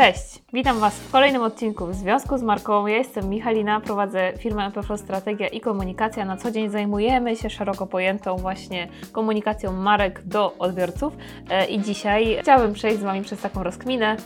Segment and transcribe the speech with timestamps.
[0.00, 2.86] Cześć, witam Was w kolejnym odcinku w związku z marką.
[2.86, 6.24] Ja jestem Michalina, prowadzę firmę MPF Strategia i Komunikacja.
[6.24, 11.12] Na co dzień zajmujemy się szeroko pojętą właśnie komunikacją marek do odbiorców
[11.50, 14.16] e, i dzisiaj chciałabym przejść z Wami przez taką rozkminę,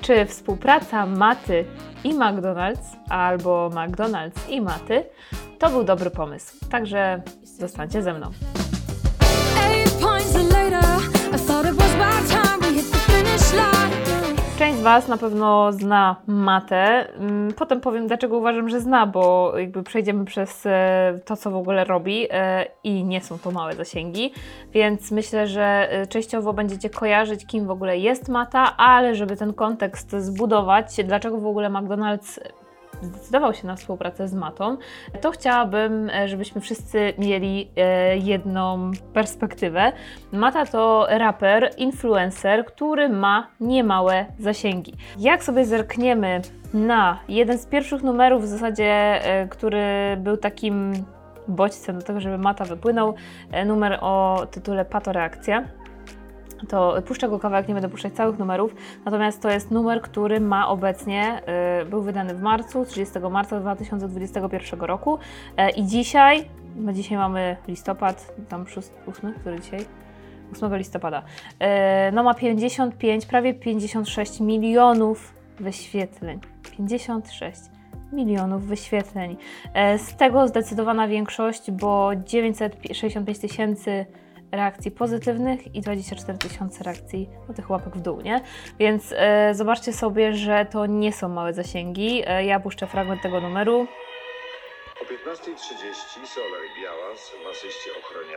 [0.00, 1.64] czy współpraca Maty
[2.04, 5.04] i McDonald's albo McDonald's i Maty
[5.58, 6.56] to był dobry pomysł.
[6.70, 8.30] Także zostańcie ze mną.
[14.84, 17.08] Was na pewno zna matę.
[17.18, 21.56] Mm, Potem powiem, dlaczego uważam, że zna, bo jakby przejdziemy przez e, to, co w
[21.56, 24.32] ogóle robi e, i nie są to małe zasięgi,
[24.72, 29.52] więc myślę, że e, częściowo będziecie kojarzyć, kim w ogóle jest mata, ale żeby ten
[29.52, 32.40] kontekst zbudować, dlaczego w ogóle McDonald's
[33.04, 34.76] zdecydował się na współpracę z Matą,
[35.20, 39.92] to chciałabym, e, żebyśmy wszyscy mieli e, jedną perspektywę.
[40.32, 44.94] Mata to raper, influencer, który ma niemałe zasięgi.
[45.18, 46.40] Jak sobie zerkniemy
[46.74, 49.82] na jeden z pierwszych numerów, w zasadzie, e, który
[50.18, 50.92] był takim
[51.48, 53.14] bodźcem do tego, żeby Mata wypłynął,
[53.66, 55.64] numer o tytule Patoreakcja
[56.68, 60.68] to puszczę go kawałek, nie będę puszczać całych numerów, natomiast to jest numer, który ma
[60.68, 61.40] obecnie,
[61.82, 67.56] y, był wydany w marcu, 30 marca 2021 roku y, i dzisiaj, no dzisiaj mamy
[67.68, 68.64] listopad, tam
[69.06, 69.80] 8, który dzisiaj?
[70.52, 76.40] 8 listopada, y, no ma 55, prawie 56 milionów wyświetleń.
[76.76, 77.60] 56
[78.12, 79.36] milionów wyświetleń.
[79.74, 84.06] E, Z tego zdecydowana większość, bo 965 tysięcy
[84.54, 88.40] reakcji pozytywnych i 24 tysiące reakcji no, tych łapek w dół, nie?
[88.78, 92.22] Więc e, zobaczcie sobie, że to nie są małe zasięgi.
[92.26, 93.86] E, ja puszczę fragment tego numeru.
[95.00, 97.90] O 15.30 Solar Białas, w asyście.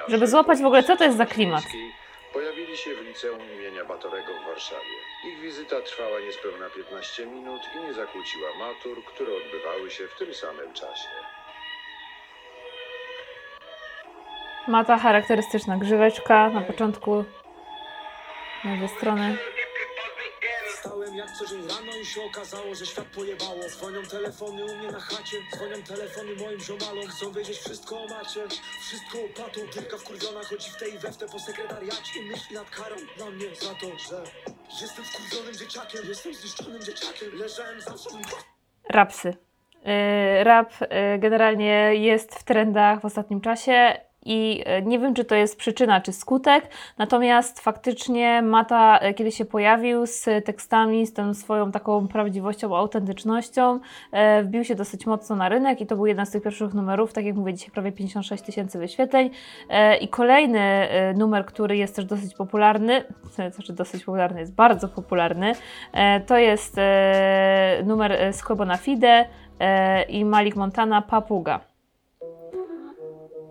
[0.08, 1.64] Żeby złapać w ogóle, co to jest za klimat.
[2.34, 4.98] Pojawili się w liceum imienia Batorego w Warszawie.
[5.28, 10.34] Ich wizyta trwała niespełna 15 minut i nie zakłóciła matur, które odbywały się w tym
[10.34, 11.10] samym czasie.
[14.68, 17.24] Ma ta charakterystyczna grzyweczka na początku,
[18.64, 19.38] na dwie strony.
[20.70, 23.70] Wstałem jak co dzień rano i się okazało, że świat pojebało.
[23.70, 27.08] Dzwonią telefony u mnie na chacie, dzwonią telefony moim ziomalom.
[27.08, 28.48] Chcą wiedzieć wszystko o macie,
[28.82, 29.18] wszystko
[29.96, 32.96] o wkurwiona chodzi w tej i we w te po sekretariacie I myśli nad karą.
[33.20, 34.24] Na mnie za to, że
[34.82, 37.30] Jestem wkurwionym dzieciakiem, jestem zniszczonym dzieciakiem.
[37.34, 38.10] Leżałem zawsze
[38.90, 39.34] Rapsy.
[39.86, 45.26] Yy, Rap yy, generalnie jest w trendach w ostatnim czasie i yy, nie wiem, czy
[45.26, 51.14] to jest przyczyna, czy skutek, natomiast faktycznie Mata, yy, kiedy się pojawił z tekstami, z
[51.14, 53.80] tą swoją taką prawdziwością, autentycznością,
[54.14, 57.14] yy, wbił się dosyć mocno na rynek i to był jeden z tych pierwszych numerów,
[57.14, 59.30] tak jak mówię, dzisiaj prawie 56 tysięcy wyświetleń.
[60.02, 63.04] I kolejny numer, który jest też dosyć popularny,
[63.54, 65.54] znaczy dosyć popularny, jest bardzo popularny,
[66.28, 66.76] to jest
[67.86, 68.44] numer z
[68.82, 69.26] Fide,
[69.60, 71.77] e, i Malik Montana Papuga.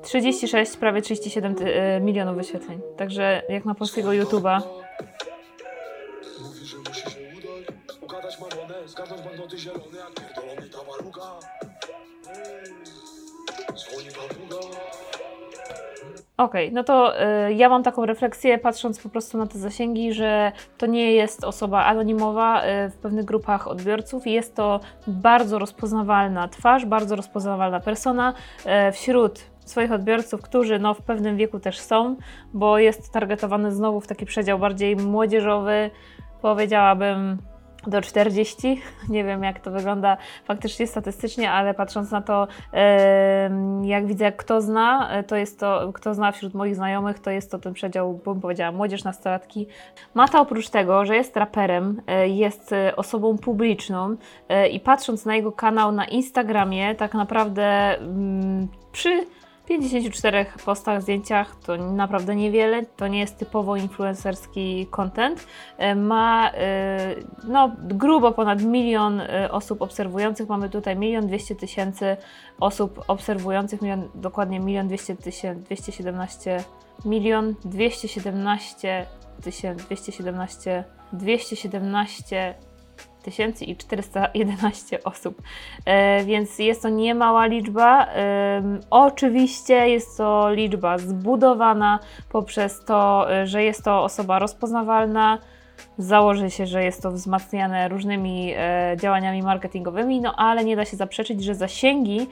[0.06, 2.80] 36, prawie 37 ty- e, milionów wyświetleń.
[2.96, 4.60] Także jak na polskiego YouTube'a.
[6.42, 11.22] Mówi, że musi się udać Ugadać mamonę, zgadnąć bandoty zielone Jak pierdolony tabaruga
[13.74, 14.56] Dzwoni papuga
[16.36, 20.52] Okej, no to e, ja mam taką refleksję, patrząc po prostu na te zasięgi, że
[20.78, 24.26] to nie jest osoba anonimowa e, w pewnych grupach odbiorców.
[24.26, 28.34] Jest to bardzo rozpoznawalna twarz, bardzo rozpoznawalna persona
[28.64, 32.16] e, wśród swoich odbiorców, którzy no, w pewnym wieku też są,
[32.54, 35.90] bo jest targetowany znowu w taki przedział bardziej młodzieżowy,
[36.42, 37.38] powiedziałabym
[37.86, 38.82] do 40.
[39.08, 42.48] Nie wiem, jak to wygląda faktycznie statystycznie, ale patrząc na to,
[43.82, 47.50] jak widzę, kto zna, e, to jest to, kto zna wśród moich znajomych, to jest
[47.50, 49.66] to ten przedział, bym powiedziała, młodzież, nastolatki.
[50.14, 54.16] Mata oprócz tego, że jest raperem, e, jest e, osobą publiczną
[54.70, 59.26] i patrząc na jego kanał na Instagramie, tak naprawdę mm, przy
[59.66, 65.46] 54 postach, zdjęciach to naprawdę niewiele, to nie jest typowo influencerski content.
[65.78, 70.48] E, Ma e, no, grubo ponad milion e, osób obserwujących.
[70.48, 72.16] Mamy tutaj milion dwieście tysięcy
[72.60, 76.64] osób obserwujących, milion, dokładnie milion dwieście tysięcy, 217
[77.04, 79.06] milion 217
[79.42, 82.65] tysięcy, 217 217 tysięcy i
[83.76, 85.42] 411 osób,
[85.84, 88.06] e, więc jest to niemała liczba.
[88.90, 95.38] Oczywiście jest to liczba zbudowana poprzez to, e, że jest to osoba rozpoznawalna,
[95.98, 100.96] Założy się, że jest to wzmacniane różnymi e, działaniami marketingowymi, no ale nie da się
[100.96, 102.26] zaprzeczyć, że zasięgi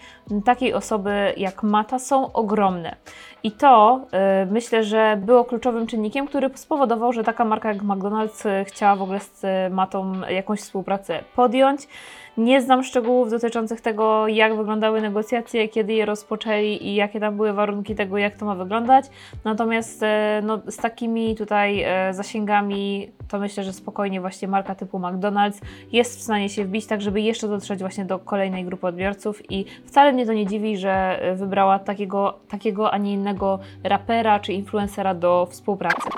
[0.44, 2.96] takiej osoby jak Mata są ogromne.
[3.42, 8.48] I to e, myślę, że było kluczowym czynnikiem, który spowodował, że taka marka jak McDonald's
[8.48, 11.80] e, chciała w ogóle z Matą jakąś współpracę podjąć.
[12.36, 17.52] Nie znam szczegółów dotyczących tego, jak wyglądały negocjacje, kiedy je rozpoczęli i jakie tam były
[17.52, 19.04] warunki tego, jak to ma wyglądać.
[19.44, 20.04] Natomiast
[20.42, 25.60] no, z takimi tutaj zasięgami, to myślę, że spokojnie właśnie marka typu McDonald's
[25.92, 29.64] jest w stanie się wbić, tak żeby jeszcze dotrzeć właśnie do kolejnej grupy odbiorców i
[29.86, 34.52] wcale mnie to nie dziwi, że e, wybrała takiego, takiego a nie innego rapera czy
[34.52, 36.08] influencera do współpracy.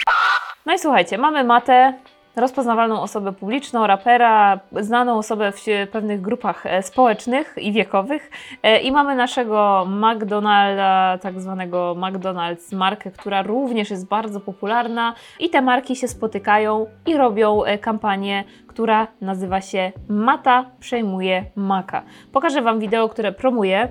[0.67, 1.95] No i słuchajcie, mamy Matę,
[2.37, 8.31] rozpoznawalną osobę publiczną, rapera, znaną osobę w pewnych grupach e, społecznych i wiekowych.
[8.63, 15.51] E, I mamy naszego McDonalda, tak zwanego McDonald's markę, która również jest bardzo popularna i
[15.51, 22.03] te marki się spotykają i robią e, kampanię, która nazywa się Mata przejmuje Maka.
[22.33, 23.89] Pokażę Wam wideo, które promuje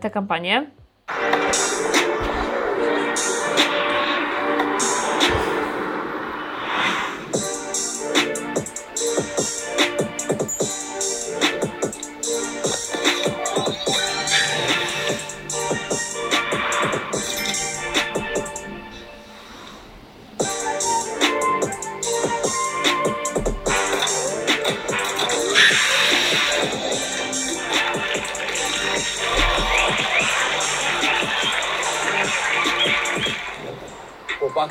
[0.00, 0.66] tę kampanię.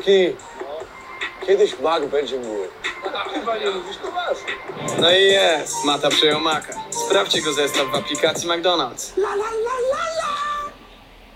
[0.06, 0.36] Chłopaki,
[1.48, 2.68] kiedyś mak będzie mój.
[3.34, 4.52] Chyba nie mówisz poważnie.
[5.02, 6.74] No i jest, Mata przejął Maka.
[6.90, 9.14] Sprawdźcie go zestaw w aplikacji McDonald's.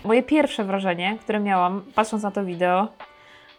[0.03, 2.87] Moje pierwsze wrażenie, które miałam, patrząc na to wideo,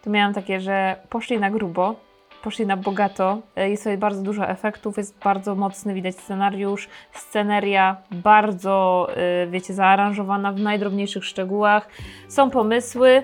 [0.03, 1.95] to miałam takie, że poszli na grubo,
[2.43, 3.39] poszli na bogato.
[3.57, 9.75] E, Jest tutaj bardzo dużo efektów, jest bardzo mocny, widać scenariusz, sceneria bardzo, e, wiecie,
[9.75, 11.89] zaaranżowana w najdrobniejszych szczegółach.
[12.29, 13.23] Są pomysły.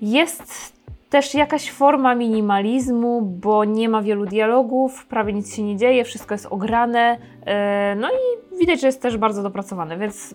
[0.00, 0.72] Jest
[1.10, 6.34] też jakaś forma minimalizmu, bo nie ma wielu dialogów, prawie nic się nie dzieje, wszystko
[6.34, 7.18] jest ograne.
[7.46, 10.34] e, No i widać, że jest też bardzo dopracowane, więc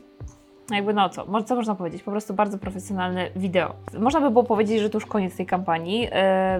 [0.71, 2.03] jakby no co, co można powiedzieć?
[2.03, 3.73] Po prostu bardzo profesjonalne wideo.
[3.99, 6.07] Można by było powiedzieć, że to już koniec tej kampanii,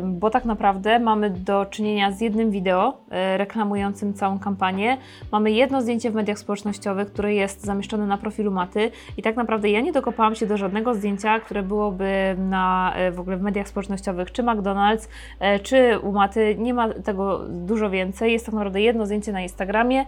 [0.04, 4.98] bo tak naprawdę mamy do czynienia z jednym wideo e, reklamującym całą kampanię.
[5.32, 9.70] Mamy jedno zdjęcie w mediach społecznościowych, które jest zamieszczone na profilu Maty i tak naprawdę
[9.70, 13.68] ja nie dokopałam się do żadnego zdjęcia, które byłoby na e, w ogóle w mediach
[13.68, 15.08] społecznościowych, czy McDonald's,
[15.40, 16.56] e, czy u Maty.
[16.60, 18.34] Nie ma tego dużo więcej.
[18.34, 20.06] Jest tak naprawdę jedno zdjęcie na Instagramie,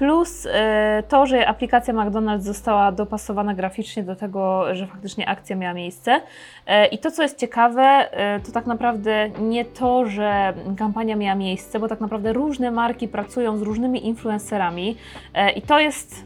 [0.00, 5.74] plus e, to, że aplikacja McDonald's została dopasowana graficznie do tego, że faktycznie akcja miała
[5.74, 6.20] miejsce.
[6.66, 11.34] E, I to, co jest ciekawe, e, to tak naprawdę nie to, że kampania miała
[11.34, 14.96] miejsce, bo tak naprawdę różne marki pracują z różnymi influencerami
[15.34, 16.24] e, i to jest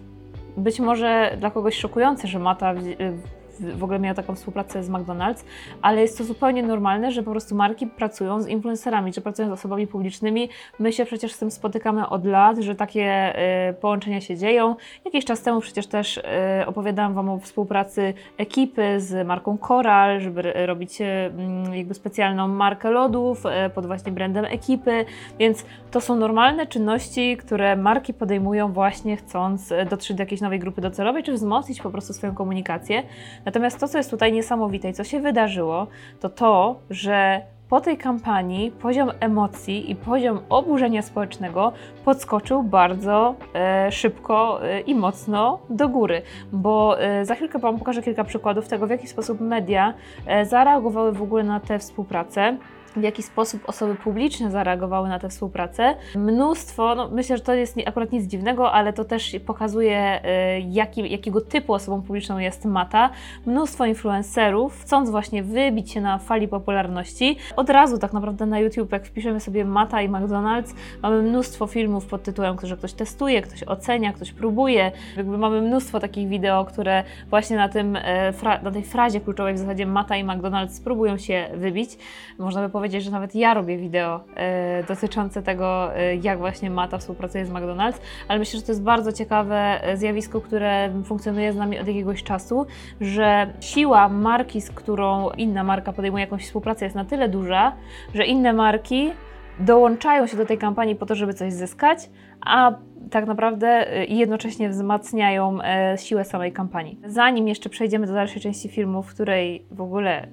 [0.56, 5.44] być może dla kogoś szokujące, że Mata w, w- ogóle miała taką współpracę z McDonald's,
[5.82, 9.52] ale jest to zupełnie normalne, że po prostu marki pracują z influencerami, że pracują z
[9.52, 10.48] osobami publicznymi.
[10.78, 14.76] My się przecież z tym spotykamy od lat, że takie e, połączenia się dzieją.
[15.04, 20.52] Jakiś czas temu przecież też e, opowiadałam Wam o współpracy ekipy z marką Coral, żeby
[20.66, 25.04] robić e, mm, jakby specjalną markę lodów e, pod właśnie brandem ekipy,
[25.38, 30.58] więc to są normalne czynności, które marki podejmują właśnie chcąc e, dotrzeć do jakiejś nowej
[30.58, 33.02] grupy docelowej, czy wzmocnić po prostu swoją komunikację.
[33.44, 35.86] Natomiast to, co jest tutaj niesamowite i co się wydarzyło,
[36.20, 41.72] to to, że po tej kampanii poziom emocji i poziom oburzenia społecznego
[42.04, 48.02] podskoczył bardzo e, szybko e, i mocno do góry, bo e, za chwilkę Wam pokażę
[48.02, 49.94] kilka przykładów tego, w jaki sposób media
[50.26, 52.56] e, zareagowały w ogóle na tę współpracę
[52.96, 55.94] w jaki sposób osoby publiczne zareagowały na tę współpracę.
[56.16, 61.10] Mnóstwo, no myślę, że to jest akurat nic dziwnego, ale to też pokazuje, y, jaki,
[61.10, 63.10] jakiego typu osobą publiczną jest Mata.
[63.46, 68.92] Mnóstwo influencerów, chcąc właśnie wybić się na fali popularności, od razu tak naprawdę na YouTube,
[68.92, 73.62] jak wpiszemy sobie Mata i McDonald's, mamy mnóstwo filmów pod tytułem, że ktoś testuje, ktoś
[73.62, 74.92] ocenia, ktoś próbuje.
[75.16, 77.98] Jakby mamy mnóstwo takich wideo, które właśnie na, tym,
[78.32, 81.90] fra- na tej frazie kluczowej w zasadzie Mata i McDonald's spróbują się wybić.
[82.38, 86.98] Można by powiedzieć, że nawet ja robię wideo e, dotyczące tego, e, jak właśnie Mata
[86.98, 87.98] współpracuje z McDonald's,
[88.28, 92.22] ale myślę, że to jest bardzo ciekawe e, zjawisko, które funkcjonuje z nami od jakiegoś
[92.22, 92.66] czasu,
[93.00, 97.72] że siła marki, z którą inna marka podejmuje jakąś współpracę jest na tyle duża,
[98.14, 99.10] że inne marki
[99.58, 102.10] dołączają się do tej kampanii po to, żeby coś zyskać,
[102.40, 102.72] a
[103.10, 105.58] tak naprawdę jednocześnie wzmacniają
[105.96, 106.98] siłę samej kampanii.
[107.06, 110.26] Zanim jeszcze przejdziemy do dalszej części filmu, w której w ogóle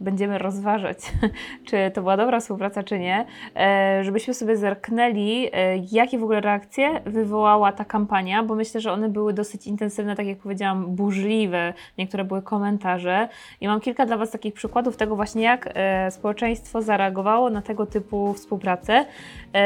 [0.00, 0.98] będziemy rozważać,
[1.66, 3.24] czy to była dobra współpraca, czy nie,
[3.56, 8.92] e, żebyśmy sobie zerknęli, e, jakie w ogóle reakcje wywołała ta kampania, bo myślę, że
[8.92, 11.74] one były dosyć intensywne, tak jak powiedziałam, burzliwe.
[11.98, 13.28] Niektóre były komentarze.
[13.60, 17.86] I mam kilka dla Was takich przykładów tego właśnie, jak e, społeczeństwo zareagowało na tego
[17.86, 19.04] typu współpracę.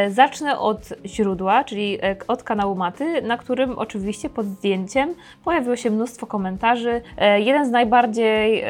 [0.08, 1.98] Zacznę od źródła, czyli
[2.28, 7.00] od kanału Maty, na którym oczywiście pod zdjęciem pojawiło się mnóstwo komentarzy.
[7.38, 8.64] Jeden z najbardziej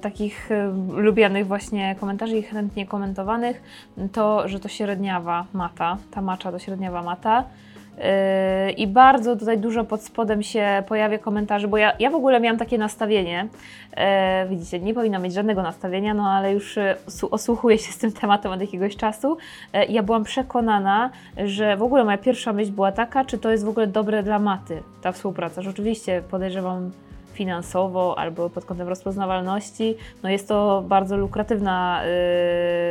[0.00, 0.50] takich
[0.96, 3.62] lubianych właśnie komentarzy i chętnie komentowanych
[4.12, 7.44] to, że to średniawa mata, ta macza to średniawa mata.
[8.66, 12.40] Yy, I bardzo tutaj dużo pod spodem się pojawia komentarzy, bo ja, ja w ogóle
[12.40, 13.48] miałam takie nastawienie.
[13.96, 18.12] E, widzicie, nie powinna mieć żadnego nastawienia, no ale już su- osłuchuję się z tym
[18.12, 19.36] tematem od jakiegoś czasu.
[19.72, 21.10] E, ja byłam przekonana,
[21.44, 24.38] że w ogóle moja pierwsza myśl była taka, czy to jest w ogóle dobre dla
[24.38, 25.62] maty, ta współpraca.
[25.62, 26.90] Że oczywiście podejrzewam
[27.38, 32.02] finansowo albo pod kątem rozpoznawalności, no jest to bardzo lukratywna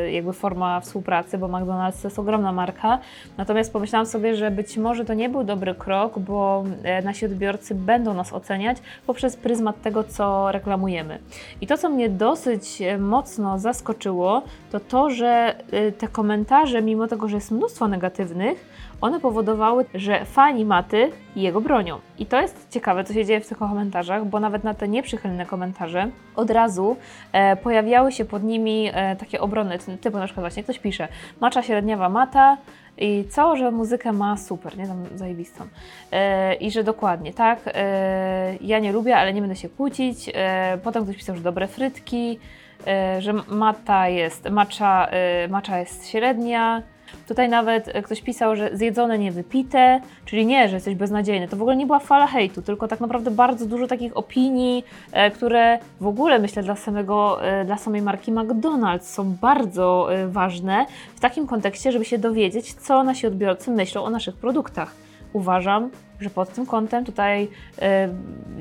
[0.03, 2.99] yy, jakby forma współpracy, bo McDonald's to jest ogromna marka.
[3.37, 7.75] Natomiast pomyślałam sobie, że być może to nie był dobry krok, bo e, nasi odbiorcy
[7.75, 8.77] będą nas oceniać
[9.07, 11.19] poprzez pryzmat tego, co reklamujemy.
[11.61, 17.07] I to, co mnie dosyć e, mocno zaskoczyło, to to, że e, te komentarze, mimo
[17.07, 18.65] tego, że jest mnóstwo negatywnych,
[19.01, 21.99] one powodowały, że fani Maty jego bronią.
[22.19, 25.45] I to jest ciekawe, co się dzieje w tych komentarzach, bo nawet na te nieprzychylne
[25.45, 26.97] komentarze od razu
[27.33, 31.07] e, pojawiały się pod nimi e, takie obrony, ty- typu na przykład właśnie ktoś pisze
[31.39, 32.57] macza średniawa Mata
[32.97, 35.67] i co, że muzykę ma super, nie tam zajebistą.
[36.11, 40.31] E, I że dokładnie, tak, e, ja nie lubię, ale nie będę się kłócić.
[40.33, 42.39] E, potem ktoś pisał, że dobre frytki,
[42.87, 46.81] e, że mata jest, macza, e, macza jest średnia.
[47.27, 51.47] Tutaj nawet e, ktoś pisał, że zjedzone, nie wypite, czyli nie, że jesteś beznadziejny.
[51.47, 55.31] To w ogóle nie była fala hejtu, tylko tak naprawdę bardzo dużo takich opinii, e,
[55.31, 60.85] które w ogóle myślę dla samego, e, dla samej marki McDonald's są bardzo ważne
[61.15, 65.06] w takim kontekście, żeby się dowiedzieć, co nasi odbiorcy myślą o naszych produktach.
[65.33, 67.49] Uważam, że pod tym kątem tutaj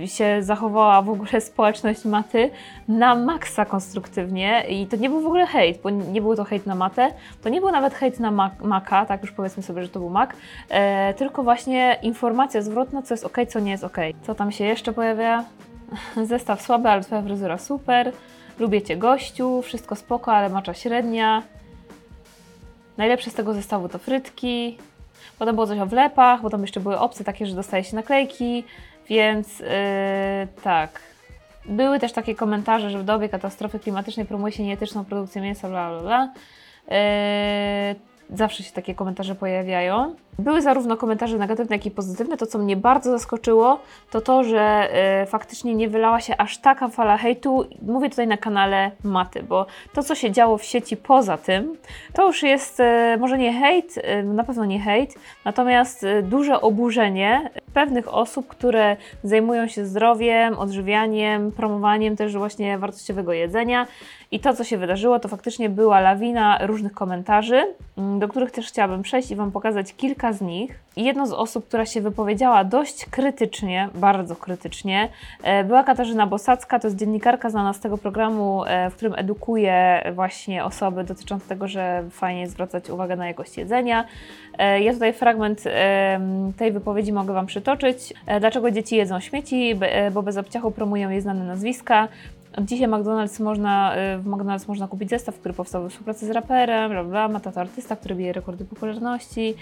[0.01, 2.51] e, się zachowała w ogóle społeczność maty
[2.89, 6.67] na maksa konstruktywnie i to nie był w ogóle hejt, bo nie był to hejt
[6.67, 7.11] na matę,
[7.43, 8.31] to nie był nawet hejt na
[8.63, 10.31] Maca, tak już powiedzmy sobie, że to był Mac,
[10.69, 13.97] e, tylko właśnie informacja zwrotna, co jest ok, co nie jest ok.
[14.23, 15.45] Co tam się jeszcze pojawia?
[16.25, 18.13] Zestaw słaby, ale twoja fryzura super.
[18.59, 21.43] Lubię cię gościu, wszystko spoko, ale macza średnia.
[22.97, 24.79] Najlepsze z tego zestawu to frytki.
[25.39, 28.65] Potem było coś o wlepach, potem jeszcze były opcje takie, że dostaje się naklejki,
[29.09, 29.67] więc yy,
[30.63, 31.01] tak.
[31.65, 35.91] Były też takie komentarze, że w dobie katastrofy klimatycznej promuje się nieetyczną produkcję mięsa, bla
[35.91, 36.33] bla bla.
[36.89, 40.15] Yy, zawsze się takie komentarze pojawiają.
[40.39, 42.37] Były zarówno komentarze negatywne, jak i pozytywne.
[42.37, 43.81] To, co mnie bardzo zaskoczyło,
[44.11, 47.65] to to, że e, faktycznie nie wylała się aż taka fala hejtu.
[47.83, 51.77] Mówię tutaj na kanale Maty, bo to, co się działo w sieci poza tym,
[52.13, 55.15] to już jest e, może nie hejt, e, na pewno nie hejt,
[55.45, 63.87] natomiast duże oburzenie pewnych osób, które zajmują się zdrowiem, odżywianiem, promowaniem też właśnie wartościowego jedzenia.
[64.31, 68.69] I to, co się wydarzyło, to faktycznie była lawina różnych komentarzy, mm, do których też
[68.69, 70.79] chciałabym przejść i Wam pokazać kilka z nich.
[70.97, 75.09] Jedną z osób, która się wypowiedziała dość krytycznie, bardzo krytycznie,
[75.43, 76.79] e, była Katarzyna Bosacka.
[76.79, 81.69] To jest dziennikarka znana z tego programu, e, w którym edukuje właśnie osoby dotyczące tego,
[81.69, 84.05] że fajnie jest zwracać uwagę na jakość jedzenia.
[84.59, 85.65] E, Ja tutaj fragment
[86.57, 88.15] tej wypowiedzi mogę Wam przytoczyć.
[88.41, 89.75] Dlaczego dzieci jedzą śmieci?
[90.13, 92.09] Bo bez obciachu promują je znane nazwiska.
[92.61, 96.91] Dzisiaj McDonald's można, y, w McDonald's można kupić zestaw, który powstał we współpracy z raperem,
[96.91, 99.55] bla, bla, ma tato artysta, który bije rekordy popularności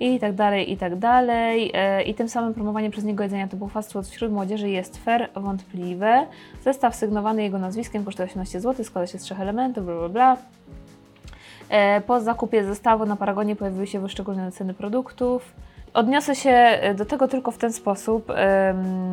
[0.00, 1.70] i tak dalej, i tak dalej.
[1.74, 5.30] E, I tym samym promowanie przez niego jedzenia typu fast food wśród młodzieży jest fair,
[5.34, 6.26] wątpliwe.
[6.64, 10.36] Zestaw sygnowany jego nazwiskiem kosztuje 18 zł, składa się z trzech elementów, bla, bla, bla.
[11.68, 15.52] E, Po zakupie zestawu na Paragonie pojawiły się wyszczególnione ceny produktów.
[15.94, 18.32] Odniosę się e, do tego tylko w ten sposób,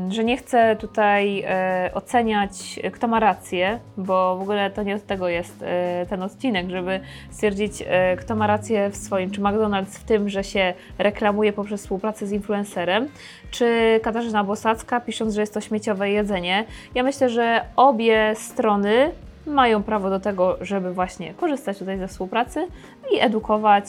[0.09, 4.95] że nie chcę tutaj e, oceniać, e, kto ma rację, bo w ogóle to nie
[4.95, 5.63] od tego jest
[6.09, 6.99] ten odcinek, żeby
[7.31, 7.83] stwierdzić,
[8.19, 12.31] kto ma rację w swoim, czy McDonald's w tym, że się reklamuje poprzez współpracę z
[12.31, 13.07] influencerem,
[13.51, 16.65] czy Katarzyna Bosacka pisząc, że jest to śmieciowe jedzenie.
[16.95, 19.11] Ja myślę, że obie strony
[19.47, 22.67] mają prawo do tego, żeby właśnie korzystać tutaj ze współpracy
[23.11, 23.85] i edukować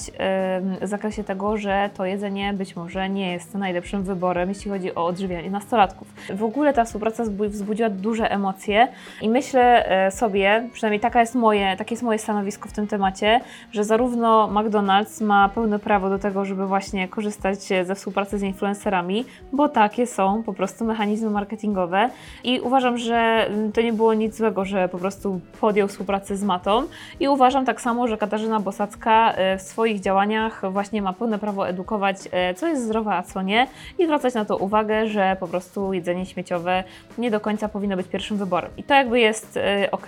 [0.80, 5.06] w zakresie tego, że to jedzenie być może nie jest najlepszym wyborem, jeśli chodzi o
[5.06, 6.08] odżywianie nastolatków.
[6.34, 8.88] W ogóle ta współpraca zbu- wzbudziła duże emocje
[9.22, 13.40] i myślę e, sobie, przynajmniej taka jest moje, takie jest moje stanowisko w tym temacie,
[13.72, 19.24] że zarówno McDonald's ma pełne prawo do tego, żeby właśnie korzystać ze współpracy z influencerami,
[19.52, 22.10] bo takie są po prostu mechanizmy marketingowe
[22.44, 26.44] i uważam, że mm, to nie było nic złego, że po prostu podjął współpracę z
[26.44, 26.82] Matą
[27.20, 31.68] i uważam tak samo, że Katarzyna Bosacka e, w swoich działaniach właśnie ma pełne prawo
[31.68, 33.66] edukować, e, co jest zdrowe, a co nie
[33.98, 36.84] i zwracać na to uwagę, że po prostu jedzenie śmieciowe
[37.18, 38.70] nie do końca powinno być pierwszym wyborem.
[38.76, 39.58] I to jakby jest
[39.90, 40.06] ok.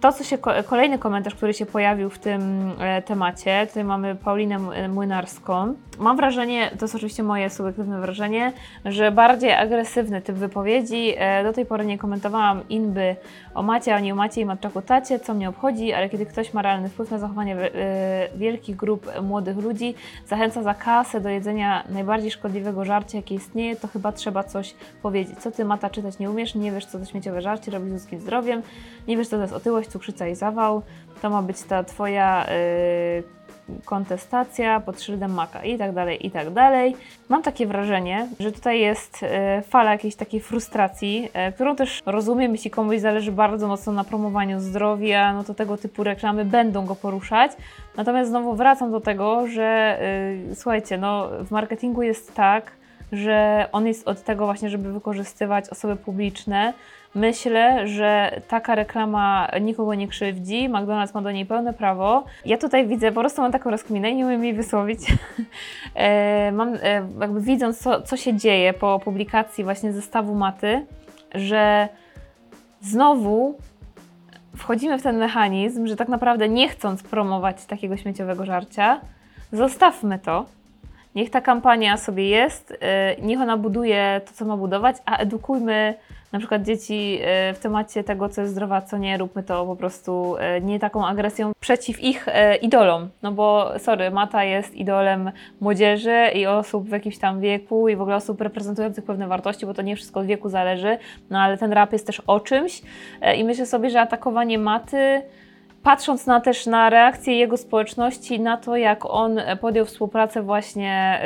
[0.00, 4.14] To, co się, ko- kolejny komentarz, który się pojawił w tym e, temacie, tutaj mamy
[4.14, 4.58] Paulinę
[4.88, 5.74] Młynarską.
[5.98, 8.52] Mam wrażenie, to jest oczywiście moje subiektywne wrażenie,
[8.84, 11.14] że bardziej agresywny typ wypowiedzi.
[11.16, 13.16] E, do tej pory nie komentowałam inby
[13.54, 16.62] o macie, ani o macie i matczaku tacie, co mnie obchodzi, ale kiedy ktoś ma
[16.62, 19.94] realny wpływ na zachowanie e, wielkich grup młodych ludzi,
[20.26, 25.38] zachęca za kasę do jedzenia najbardziej szkodliwego żarcia, jakie istnieje, to chyba trzeba coś powiedzieć.
[25.38, 28.20] Co ty, Mata, czytać nie umiesz, nie wiesz, co to śmieciowe żarcie robi z ludzkim
[28.20, 28.62] zdrowiem,
[29.08, 30.82] nie wiesz, co to jest otyłość, cukrzyca i zawał,
[31.22, 32.46] to ma być ta twoja
[33.16, 33.43] yy,
[33.84, 36.96] kontestacja pod szyldem maka i tak dalej, i tak dalej.
[37.28, 42.52] Mam takie wrażenie, że tutaj jest e, fala jakiejś takiej frustracji, e, którą też rozumiem,
[42.52, 46.94] jeśli komuś zależy bardzo mocno na promowaniu zdrowia, no to tego typu reklamy będą go
[46.94, 47.52] poruszać.
[47.96, 49.98] Natomiast znowu wracam do tego, że
[50.50, 52.72] e, słuchajcie, no w marketingu jest tak,
[53.12, 56.72] że on jest od tego właśnie, żeby wykorzystywać osoby publiczne.
[57.14, 62.24] Myślę, że taka reklama nikogo nie krzywdzi, McDonald's ma do niej pełne prawo.
[62.44, 65.00] Ja tutaj widzę, po prostu mam taką rozkminę i nie umiem jej wysłowić.
[65.94, 66.78] E, mam, e,
[67.20, 70.86] jakby widząc, co, co się dzieje po publikacji właśnie zestawu maty,
[71.34, 71.88] że
[72.80, 73.58] znowu
[74.56, 79.00] wchodzimy w ten mechanizm, że tak naprawdę nie chcąc promować takiego śmieciowego żarcia,
[79.52, 80.46] zostawmy to.
[81.14, 82.76] Niech ta kampania sobie jest, y,
[83.22, 85.94] niech ona buduje to, co ma budować, a edukujmy
[86.34, 87.18] na przykład dzieci
[87.50, 89.18] y, w temacie tego, co jest zdrowe, a co nie.
[89.18, 93.08] Róbmy to po prostu y, nie taką agresją przeciw ich y, idolom.
[93.22, 98.00] No bo, sorry, Mata jest idolem młodzieży i osób w jakimś tam wieku i w
[98.00, 100.98] ogóle osób reprezentujących pewne wartości, bo to nie wszystko od wieku zależy,
[101.30, 102.82] no ale ten rap jest też o czymś
[103.36, 105.22] i myślę sobie, że atakowanie Maty
[105.84, 111.20] patrząc na też na reakcję jego społeczności, na to jak on podjął współpracę właśnie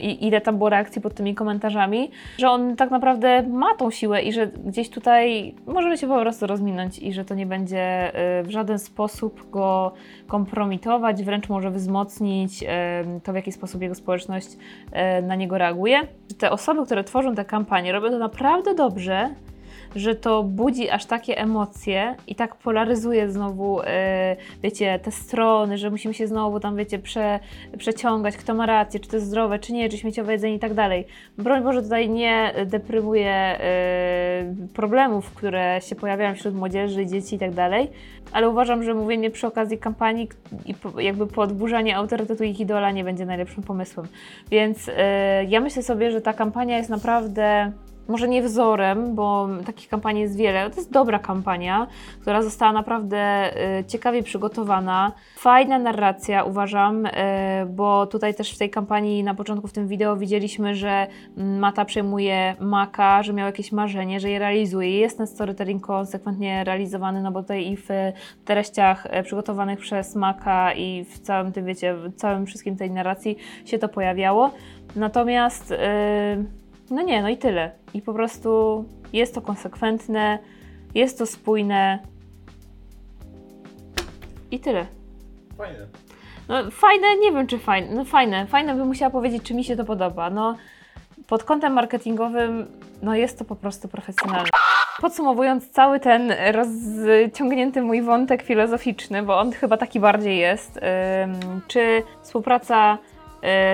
[0.00, 4.22] i ile tam było reakcji pod tymi komentarzami, że on tak naprawdę ma tą siłę
[4.22, 8.42] i że gdzieś tutaj możemy się po prostu rozminąć i że to nie będzie y,
[8.42, 9.92] w żaden sposób go
[10.26, 16.00] kompromitować, wręcz może wzmocnić ym, to, w jaki sposób jego społeczność y, na niego reaguje.
[16.38, 19.30] Te osoby, które tworzą te kampanie, robią to naprawdę dobrze
[19.96, 25.90] że to budzi aż takie emocje i tak polaryzuje znowu, e, wiecie, te strony, że
[25.90, 27.40] musimy się znowu tam, wiecie, prze,
[27.78, 30.74] przeciągać, kto ma rację, czy to jest zdrowe, czy nie, czy śmieciowe jedzenie i tak
[30.74, 31.06] dalej.
[31.38, 33.58] Broń Boże, tutaj nie deprymuje e,
[34.74, 37.88] problemów, które się pojawiają wśród młodzieży, dzieci i tak dalej,
[38.32, 40.28] ale uważam, że mówienie przy okazji kampanii
[40.66, 44.06] i jakby podburzanie autorytetu ich idola nie będzie najlepszym pomysłem.
[44.50, 47.72] Więc e, ja myślę sobie, że ta kampania jest naprawdę
[48.08, 51.86] może nie wzorem, bo takich kampanii jest wiele, to jest dobra kampania,
[52.20, 55.12] która została naprawdę y, ciekawie przygotowana.
[55.36, 57.10] Fajna narracja, uważam, y,
[57.68, 62.56] bo tutaj też w tej kampanii na początku w tym wideo widzieliśmy, że Mata przejmuje
[62.60, 64.98] Maka, że miał jakieś marzenie, że je realizuje.
[64.98, 67.88] Jest ten storytelling konsekwentnie realizowany, no bo tutaj i w
[68.44, 73.78] treściach e, przygotowanych przez Maka i w całym tym, wiecie, całym wszystkim tej narracji się
[73.78, 74.50] to pojawiało.
[74.96, 75.76] Natomiast, y,
[76.90, 77.70] no nie, no i tyle.
[77.94, 80.38] I po prostu jest to konsekwentne,
[80.94, 81.98] jest to spójne.
[84.50, 84.86] I tyle.
[85.58, 85.86] Fajne.
[86.48, 89.76] No fajne, nie wiem czy fajne, no fajne, fajne bym musiała powiedzieć, czy mi się
[89.76, 90.30] to podoba.
[90.30, 90.56] No
[91.26, 92.66] pod kątem marketingowym,
[93.02, 94.48] no jest to po prostu profesjonalne.
[95.00, 100.80] Podsumowując cały ten rozciągnięty mój wątek filozoficzny, bo on chyba taki bardziej jest,
[101.68, 102.98] czy współpraca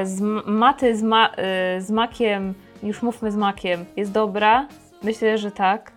[0.03, 1.31] y, z Maty z, ma,
[1.79, 4.69] y, z Makiem, już mówmy z Makiem, jest dobra?
[5.03, 5.93] Myślę, że tak.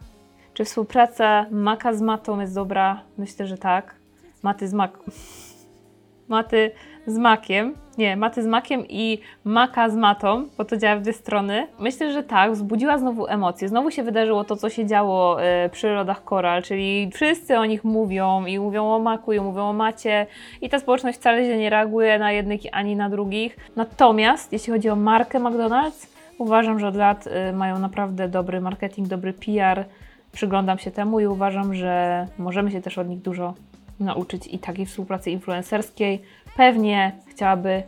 [0.53, 3.01] Czy współpraca Maka z Matą jest dobra?
[3.17, 3.95] Myślę, że tak.
[4.43, 4.99] Maty z Mak...
[6.27, 6.71] Maty
[7.07, 7.75] z makiem.
[7.97, 11.67] Nie, maty z makiem i maka z matą, bo to działa w dwie strony.
[11.79, 13.67] Myślę, że tak, wzbudziła znowu emocje.
[13.67, 17.83] Znowu się wydarzyło to, co się działo e, przy rodach koral, czyli wszyscy o nich
[17.83, 20.27] mówią i mówią o maku, i mówią o macie,
[20.61, 23.57] i ta społeczność wcale się nie reaguje na jednych ani na drugich.
[23.75, 29.07] Natomiast jeśli chodzi o markę McDonald's, uważam, że od lat e, mają naprawdę dobry marketing,
[29.07, 29.85] dobry PR.
[30.31, 33.53] Przyglądam się temu i uważam, że możemy się też od nich dużo
[33.99, 36.21] nauczyć i takiej współpracy influencerskiej.
[36.57, 37.83] Pewnie chciałaby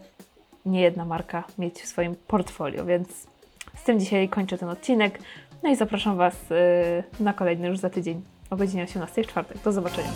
[0.66, 3.28] nie jedna marka mieć w swoim portfolio, więc
[3.76, 5.20] z tym dzisiaj kończę ten odcinek.
[5.64, 9.58] No i zapraszam Was y, na kolejny już za tydzień o godzinie 18 w czwartek.
[9.64, 10.10] Do zobaczenia.